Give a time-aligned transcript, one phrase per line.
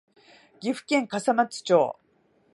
[0.61, 1.95] 岐阜県笠松町